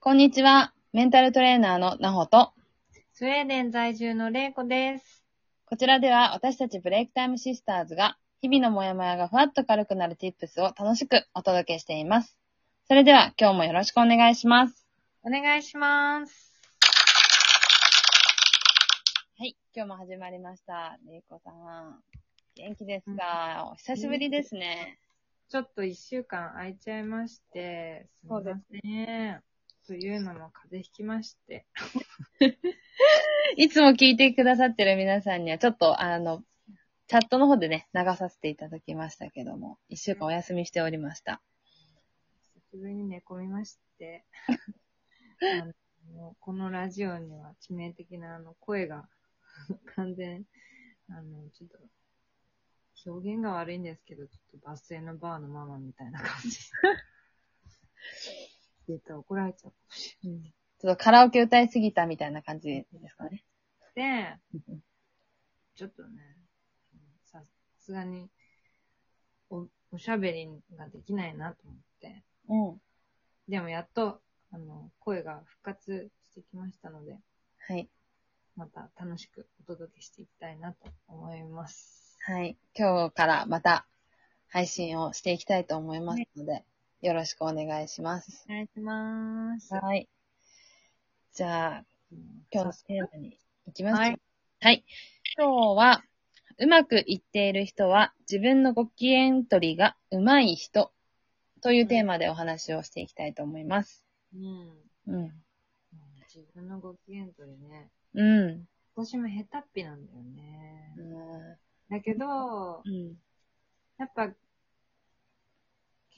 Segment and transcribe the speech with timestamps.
[0.00, 0.72] こんにちは。
[0.92, 2.52] メンタルトレーナーのなほと、
[3.14, 5.24] スウェーデン在住のれいこです。
[5.66, 12.38] こちらでは私たちブレイクタイムシスターズが、日々のモヤモヤがふわっと軽くなる tips を楽しくお届けしています。
[12.86, 14.86] それでは今日もよろしくお願いします。
[15.24, 16.54] お願いします。
[19.36, 20.96] はい、今日も始まりました。
[21.08, 22.00] れいこさん。
[22.54, 25.00] 元気ですか、お久しぶりですね。
[25.48, 29.42] ちょっと一週間空いちゃいまして、すみません。
[29.88, 31.64] というのも風邪ひきまして。
[33.56, 36.44] いつも聞いてくださってる皆さんには、ちょっと、あの、
[37.06, 41.40] チャットの方でね、流させていただきましたけども、一週間お休みしておりました。
[42.52, 44.26] 久しぶりに寝込みまして。
[45.40, 45.64] あ
[46.12, 49.08] のこのラジオには致命的なあの声が
[49.96, 50.44] 完全、
[51.08, 51.78] あの、ちょっと、
[53.10, 56.58] 表現が悪いんですけど、ちょっとバス停のバーのママみたいな感じ。
[58.92, 60.54] 言ったら怒られちゃうかもしれない。
[60.80, 63.44] ちょっとカラオケ歌いすぎたみたいな感じですかね。
[63.94, 64.36] で、
[65.74, 66.36] ちょっとね、
[67.24, 67.42] さ
[67.78, 68.30] すがに
[69.50, 72.82] お、おしゃべりができないなと思って、うん。
[73.48, 77.18] でもやっと、あの、声が復活してきましたので、
[77.58, 77.88] はい。
[78.56, 82.18] また楽しくお届けしていきたいなと思います。
[82.20, 82.56] はい。
[82.74, 83.86] 今日からまた
[84.48, 86.64] 配信をしていきたいと思いますので、
[87.00, 88.44] よろしくお願いします。
[88.48, 89.72] お願いします。
[89.72, 90.08] はい。
[91.32, 91.84] じゃあ、
[92.50, 94.00] 今日のさテーマに行きます。
[94.00, 94.20] はい。
[94.60, 94.84] はい。
[95.38, 96.02] 今日は、
[96.58, 100.90] うまくいっている人は自分のご機嫌取りがうまい人
[101.62, 104.04] というテーマでお話をしていきたいと思います。
[104.34, 104.42] うん。
[105.06, 105.14] うん。
[105.14, 105.32] うん
[106.34, 108.68] 自分のご機嫌取りね、うん。
[108.94, 111.58] 私も下手っぴなんだよね。
[111.88, 113.14] だけど、うん。
[113.98, 114.30] やっぱ、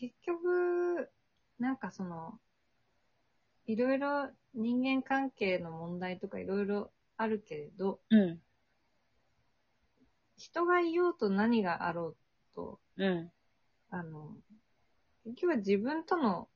[0.00, 1.10] 結局、
[1.58, 2.40] なんかその、
[3.66, 8.40] いろいろ人間関係の問題とかいろいろあるけれど、うん。
[10.38, 12.16] 人がいようと何があろう
[12.54, 13.30] と、うん。
[13.90, 14.30] あの、
[15.26, 16.48] 結局は自分との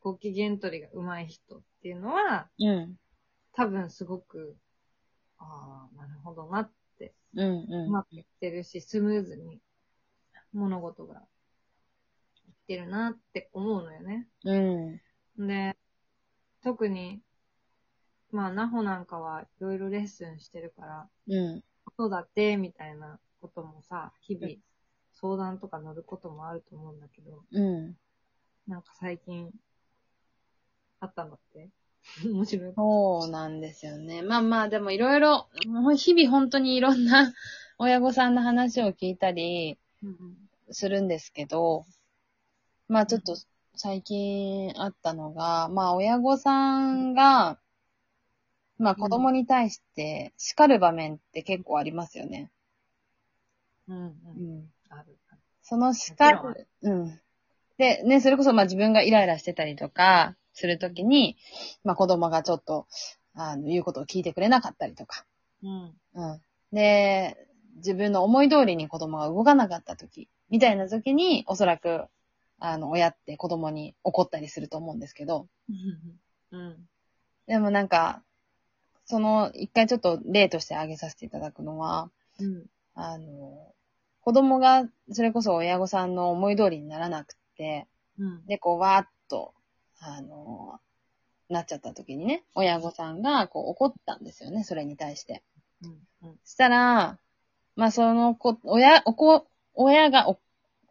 [0.00, 2.96] ご機嫌取りが上手い人っていうのは、うん。
[3.52, 4.56] 多分すごく、
[5.38, 7.86] ああ、なるほどなって、うん。
[7.86, 9.60] うまくいってるし、スムーズに
[10.52, 11.22] 物事がい
[12.68, 14.26] ってるなって思うのよね。
[14.44, 15.46] うん。
[15.48, 15.74] で、
[16.62, 17.22] 特に、
[18.30, 21.62] まあ、ナホなんかはいろいろレッスンしてるから、うん。
[21.96, 24.52] 子育てみたいなこともさ、日々
[25.14, 27.96] 相談とか乗ることもあると思うんだけど、うん。
[28.66, 29.50] なんか最近、
[31.00, 31.70] あったんだって？
[32.22, 32.72] 面白い。
[32.76, 34.20] そうなんですよね。
[34.20, 37.32] まあまあ、でもいろいろ、もう日々本当にいろんな
[37.78, 40.36] 親御さんの話を聞いたりうん
[40.70, 41.86] するんですけど、
[42.88, 43.36] まあちょっと
[43.76, 47.58] 最近あったのが、まあ親御さんが、
[48.78, 52.50] まあ子供に対して叱る場面って結構ありますよね。
[53.88, 53.96] うん。
[53.96, 54.06] うん。
[54.06, 54.58] ううん。
[54.60, 54.72] ん。
[54.88, 55.18] ある。
[55.62, 57.20] その叱る、うん。
[57.76, 61.36] で、ね、それこそまあ自分がイライラしてたりとかするときに、
[61.84, 62.86] まあ子供がちょっと、
[63.34, 65.24] あの、言うことを聞いてくれなかったりとか、
[65.62, 65.94] うん。
[66.14, 66.40] うん。
[66.72, 67.36] で、
[67.76, 72.06] 自分の思い通りに子供が動かなかった時、みたいな時に、おそらく、
[72.58, 75.46] あの、親って子供に怒ったりすると思うんですけど、
[76.50, 76.88] うん。
[77.46, 78.22] でもなんか、
[79.04, 82.66] その、一回ちょっと例として挙げさせていただくのは、うん。
[82.94, 83.74] あの、
[84.20, 87.86] 子供が、それこそ親御さんの思い通りにならなくって、
[88.18, 88.46] うん。
[88.46, 89.54] で、こう、わーっと、
[90.00, 90.80] あの、
[91.48, 95.42] なっちゃった時にね、親御さんが、こう、怒ったんですよね、それに対して。
[95.82, 96.28] うん。
[96.28, 96.36] うん。
[96.44, 97.18] したら、
[97.76, 100.38] まあ、その子、親、おこ、親がお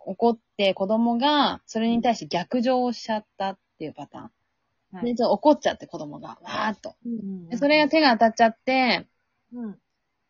[0.07, 4.31] 怒って子供がそれに対して逆上をしちゃったっていうパターン。
[5.03, 5.15] で、はい。
[5.15, 6.95] ちょっと怒っちゃって子供が、わーっと。
[7.05, 9.05] うんで、それが手が当たっちゃって、
[9.53, 9.77] うん。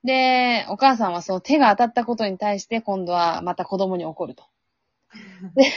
[0.03, 4.45] で、お母さんはその手が当たったことに対して今度はまた子供に怒ると。
[5.55, 5.71] で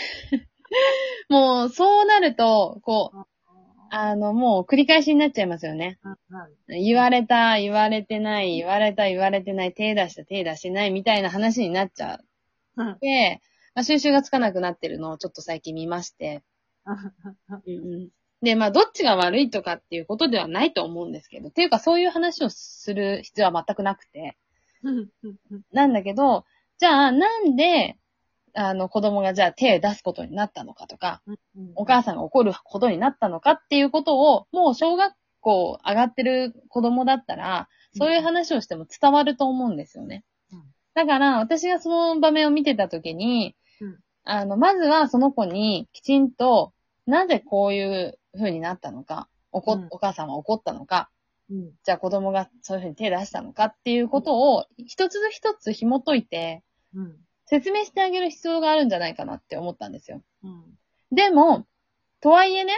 [1.29, 3.25] もう、そうなると、こう、
[3.91, 5.99] あの、もう繰り返しになっちゃいますよね。
[6.69, 12.21] 言われた、言われてない、言われた、言われてない、手出した、手出してないみたいな話になっちゃ
[12.77, 13.41] うんって、
[13.75, 16.43] まあ、収集がつかなくなってるのをちょっと最近見まして。
[18.43, 24.37] で、まあ、どっちが悪いとかっていうことではないと思うんですけど、っていうかそういう話をする必要は全くなくて。
[25.73, 26.45] なんだけど、
[26.79, 27.99] じゃあなんで、
[28.55, 31.23] あの子供がじゃあ手を出すことになったのかとか、
[31.75, 40.25] お母さんが怒ることになったのかっていうことを、もう小学校上がってる子供だったら、そういう話をしても伝わると思うんですよね。
[40.97, 46.73] うんだから、私がその場面を見てたときに、うんあの、まずはその子にきちんと、
[47.07, 51.11] なぜこういう風になったのか、おこ、うんお母さんは怒ったのか、
[51.51, 51.71] うん。
[51.85, 56.63] じゃあ子供がそういう風に手出したのかっていうことを一つ一つ紐解いて
[56.95, 57.17] うん。
[57.47, 60.23] 説明してあげる必要があるんじゃないかなって思ったんですよ。
[60.45, 60.65] うん。
[61.11, 61.67] でも、
[62.21, 62.73] とはいえね、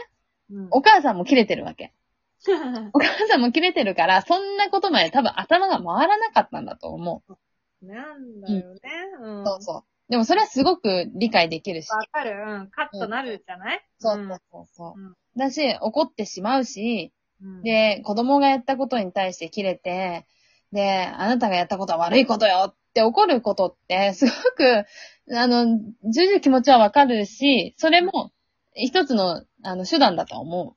[0.50, 0.68] うん。
[0.70, 1.92] お母さんも切れてるわけ。
[2.94, 7.36] お母さんも切れてるから、そんなことまで多分頭が回らなかったんだと思う。
[7.82, 8.80] なんだよね。
[9.20, 9.44] うん。
[9.44, 9.84] そうそう。
[10.10, 11.90] でもそれはすごく理解できるし。
[11.90, 12.70] わかるうん。
[12.70, 13.84] カットなるじゃない？
[13.98, 17.62] そうそうそうそう、うんだし、怒ってしまうし、うん。
[17.62, 20.26] で、子供がやったことに対して切れて、
[20.72, 24.84] で、あなたがやったことは悪いことよって怒ることって、すごく、
[25.34, 25.64] あの、
[26.04, 28.30] 重々気持ちはわかるし、それも
[28.74, 30.76] 一つの、あの、手段だと思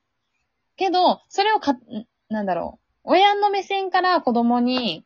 [0.76, 1.80] けど、それをか、ん
[2.28, 5.04] なんだろう、親の目線から子供に、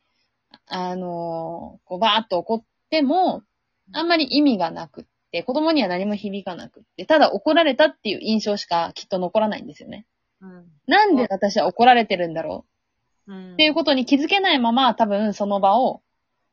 [0.66, 3.42] あの、こう、バーっと怒っても、
[3.92, 10.06] あんまり意味がなくって、子供には何も響かなくって、ただ怒られたっていう印象しかきっと残らないんですよね。
[10.40, 10.66] うん。
[10.86, 12.66] なんで私は怒られてるんだろ
[13.26, 13.32] う？
[13.32, 13.52] うん。
[13.54, 16.02] っていうことに気づけないまま多分その場を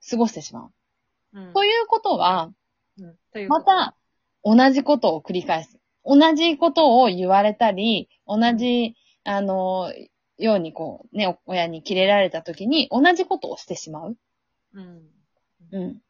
[0.09, 1.39] 過ごしてしまう。
[1.39, 1.53] うん。
[1.53, 2.51] ということは、
[2.99, 3.47] うん。
[3.47, 3.95] また
[4.44, 5.79] 同じことを繰り返す。
[6.03, 9.91] 同じことを言われたり、同じ、あの、
[10.37, 14.17] ようにこう、ね、親にキレられた時に同じことをしてしまう。
[14.73, 15.01] うん。
[15.71, 16.01] うん。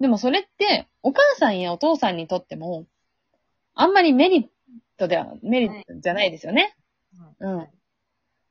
[0.00, 2.86] でもそれって、お母さんやお父さんにとっても、
[3.74, 4.46] あんまりメリッ
[4.98, 6.76] トでは、メリットじゃないですよね。
[7.40, 7.68] うん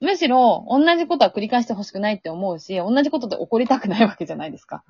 [0.01, 4.83] むしろ、同じことは繰り返してほしくないって思うし、同じことで怒りたくないわけじゃないですか。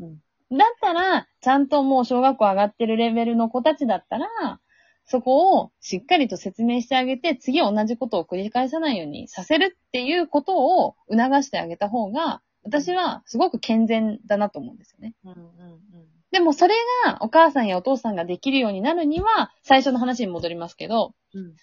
[0.00, 0.16] うん。
[0.50, 4.60] だったら、ちゃんともう小学校上がってるレベルの子たちだったら、
[5.04, 15.14] そこをしっかりと説明してあげて、次同じことを繰り返さないようにさせるっていうことを促してあげた方が、私はすごく健全だなと思うんですよね。
[15.24, 15.32] うん。
[15.32, 15.42] うん。
[16.30, 21.54] でもそれがお母さんやお父さんができるようになるには、最初の話に戻りますけど、うん。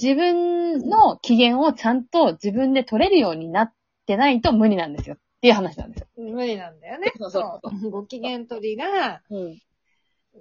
[0.00, 3.72] 自分の機嫌をちゃんと自分で取れるようになっ
[4.06, 5.16] てないと無理なんですよ。
[5.16, 6.06] っていう話なんですよ。
[6.18, 6.34] うん。
[6.34, 7.12] 無理なんだよね。
[7.16, 7.90] そうそうそう。
[7.90, 9.58] ご機嫌取りが、うん。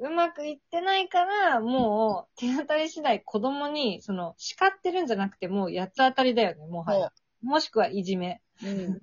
[0.02, 7.12] うまくいってないから、もう、手当たり次第子供に、その、叱ってるんじゃなくて、もう八つ当たりだよね、もはや。
[7.42, 8.42] もしくはいじめ。
[8.64, 9.02] うん。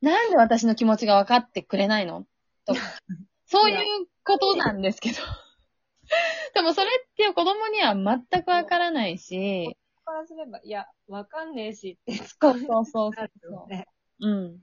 [0.00, 2.26] なんで私の気持ちが分かってくれないの？
[2.66, 2.80] とか。
[3.46, 3.78] そういう
[4.24, 5.16] ことなんですけど。
[6.54, 13.10] でもそれって子供には全く分からないし、からすれば、いや、わかんねえしってそうそうそう。
[14.20, 14.60] うん。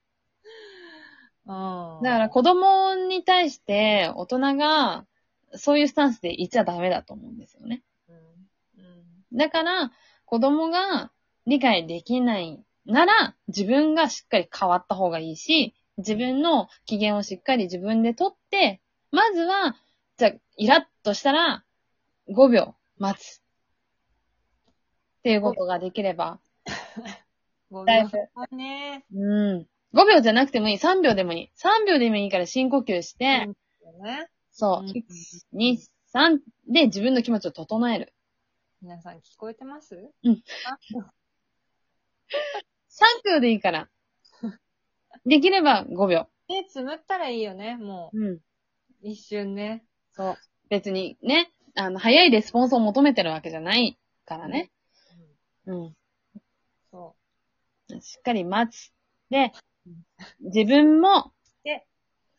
[1.46, 2.04] うん。
[2.04, 5.06] だから子供に対して大人が
[5.56, 7.84] そういうスタンスでいちゃダメだと思うんですよね。
[9.34, 9.92] だから
[10.26, 11.12] 子供が
[11.46, 18.82] 理解できないなら自分がしっかり変わった方がいいし、自分の機嫌をしっかり自分で取って、
[19.12, 19.76] まずは、
[20.18, 21.64] じゃあ、イラッとしたら
[22.30, 23.40] 5秒待つ。
[23.40, 26.40] っていうことができれば。
[27.70, 28.12] ごだいぶ
[28.52, 29.06] めんね。
[29.14, 29.68] うん。
[29.94, 30.78] 5秒じゃなくてもいい。
[30.78, 31.52] 3秒でもいい。
[31.58, 34.28] 3秒でもいいから深呼吸して、うんね。
[34.60, 35.04] そうう、ん1、
[35.54, 35.78] 2、
[36.14, 38.14] 3で自分の気持ちを整える。
[38.82, 39.96] 皆さん聞こえてます
[40.26, 40.36] ？3
[43.24, 43.90] 秒でいいから。
[45.26, 46.28] できれば5秒。
[46.50, 48.28] 目つむったらいいよね、もうん。
[48.34, 48.42] う。
[49.02, 49.86] 一瞬ね。
[50.12, 50.38] そう。
[50.68, 54.72] 別にね、あの、早いレスポンスを求めてるわけじゃないからね。
[55.68, 55.96] うん。
[56.92, 57.16] そ
[58.02, 58.92] しっかり待つ。
[59.30, 59.54] で、
[60.42, 61.32] 自分も、
[61.64, 61.86] で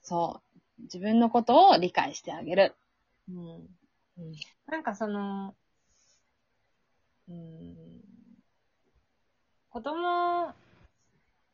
[0.02, 0.49] そう。
[0.82, 2.74] 自分のことを理解してあげる。
[3.28, 3.32] う。
[3.32, 3.46] うん。
[4.18, 4.32] うん。
[4.66, 5.54] なんかその、
[7.28, 7.76] うん、
[9.70, 10.52] 子供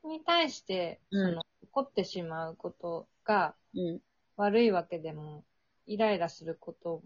[0.05, 4.01] に対して、そうんの、怒ってしまうことがうん。
[4.37, 5.45] 悪いわけでも、
[5.87, 7.03] イライラすること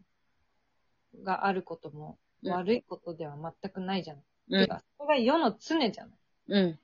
[1.22, 4.22] があることも、うん悪いことでは全くないじゃん。
[4.50, 4.66] うんて。
[4.66, 6.16] か、それが世の常じゃない。
[6.48, 6.78] うん。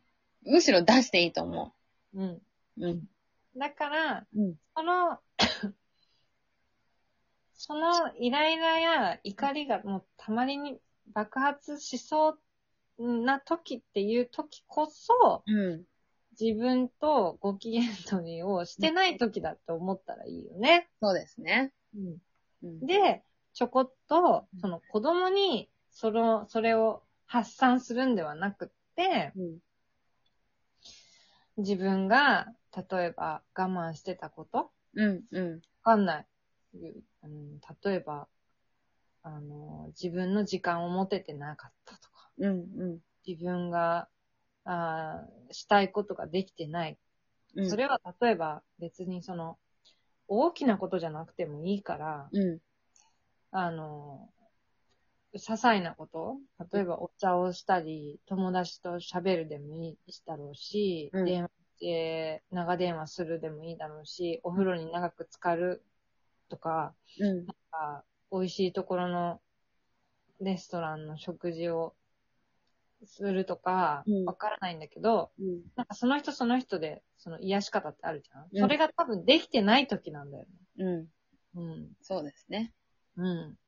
[0.44, 1.72] むしろ出していいと思
[2.14, 2.28] うん。
[2.28, 2.42] う。
[2.78, 3.08] うん。
[3.56, 4.54] だから、うん。
[4.76, 5.18] その、
[7.56, 10.78] そのイライラや怒りがもうたまりに
[11.14, 12.36] 爆発しそ
[12.98, 15.84] うな時っていう時こそ、うん。
[16.38, 20.86] 自分とご機嫌取りをしてない時だって思ったらいいよね。
[21.00, 21.72] そうですね。
[21.96, 22.16] うん、
[22.62, 22.86] うん。
[22.86, 23.22] で、
[23.54, 29.58] ちょこっと、その子供に、その、それを発散するんではなくって、うん。
[31.56, 34.70] 自分が、例えば我慢してたこと？
[34.94, 35.22] うん。
[35.30, 35.54] うん。
[35.54, 36.26] わかんない。
[37.26, 38.28] うん、例えば、
[39.22, 42.50] あの、自分の時間を持ててなかったとか、うん。
[42.50, 42.98] うん。
[43.26, 44.08] 自分が、
[44.64, 46.98] あーしたいことができてない。
[47.54, 47.70] うん。
[47.70, 49.58] それは例えば別にその、
[50.28, 52.58] 大きなことじゃなくてもいいから、うん。
[53.52, 54.28] あの、
[55.34, 56.38] 些細なこと
[56.72, 65.84] 例えばお茶をしたり、友達と喋るでもいいだろうし、うん電話で長電話するでもいいだろうし、お風呂に長く浸かる
[66.48, 67.46] とか、うん。
[67.72, 69.40] あ美味しいところの
[70.40, 71.94] レストランの食事を
[73.04, 75.60] するとかうん、わからないんだけど、うん。
[75.76, 80.46] なんかその人その人で、その癒し方ってあるじゃん、うんそれが多分できてない時なんだよ
[80.78, 81.08] ね。
[81.54, 81.60] うん。
[81.60, 81.88] うん。
[82.00, 82.72] そうですね。
[83.16, 83.58] うん。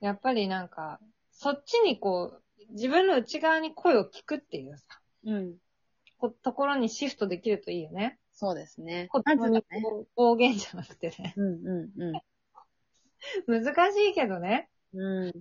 [0.00, 0.98] やっぱりなんか、
[1.30, 4.84] そっちにこう、自分の内側に声を聞くっていうさ、
[5.24, 5.54] うん。
[6.18, 8.18] こところにシフトできるといいよね。
[8.40, 9.10] そうですね。
[9.12, 9.82] 言葉にまずはね。
[9.82, 11.34] こう暴言じゃなくてね。
[11.36, 12.02] うんうん
[13.46, 13.62] うん。
[13.62, 14.70] 難しいけどね。
[14.94, 15.32] うん。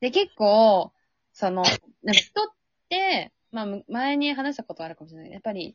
[0.00, 0.92] で、結構、
[1.32, 1.62] その、
[2.02, 2.44] なんか人っ
[2.90, 5.30] て、まあ、む前に話したことあるかもしれない。
[5.30, 5.74] やっぱり、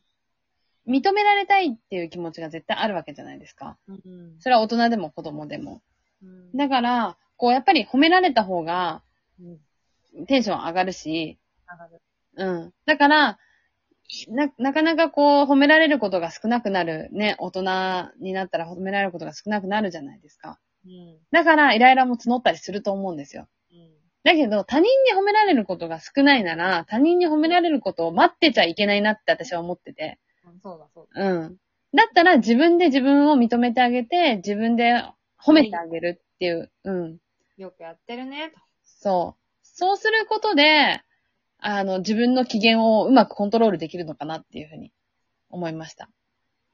[0.86, 3.76] 認められたいっていう気持ちが絶対あるわけじゃないですか。
[3.88, 4.36] うん。
[4.38, 5.82] それは大人でも子供でも。
[6.22, 9.02] うんだから、こう、やっぱり褒められた方が
[9.40, 10.26] うん。
[10.26, 11.36] テンション上がるし、
[11.68, 12.00] 上がる
[12.36, 12.72] うん。
[12.86, 13.38] だから、
[14.28, 17.62] な、なかなかこう、褒められることが少なくなるね、大人
[18.20, 20.58] になったら褒められることが少なくなるじゃないですか。
[20.84, 21.18] うん。
[21.30, 23.48] だから、イライラも募ったりすると思うんですよ。
[23.72, 23.90] うん。
[24.24, 30.18] だけど、他人に褒められることが少ないなら、他人に褒められることを待ってちゃいけないなって私は思ってて。
[30.62, 31.32] そうだそうだ。
[31.32, 31.56] うん。
[31.94, 35.04] だったら自分で自分を認めてあげて、自分で
[35.44, 36.70] 褒めてあげるっていう。
[36.84, 37.18] うん。
[37.56, 38.60] よくやってるね、と。
[38.84, 39.40] そう。
[39.62, 41.02] そうすることで、
[41.62, 44.92] あの、自分の機嫌をうまくコントロールできるのかなっていうふうに
[45.48, 46.10] 思いました。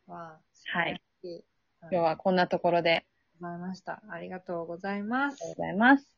[0.06, 0.38] は、
[0.72, 1.00] はい。
[1.22, 1.42] 今
[1.82, 3.04] 今日はこんなところで、
[3.40, 4.02] ございました。
[4.10, 5.62] ありがとうございますありがとう。
[5.62, 6.12] ございます。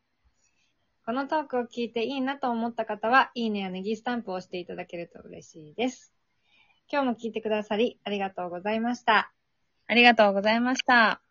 [1.04, 6.12] このトークを聞いていいなと思った方は、いいねやネギスタンプを押していただけると嬉しいです。
[6.90, 9.32] 今日も聞いてくださり、ありがとうございました。
[9.86, 11.27] ありがとうございました。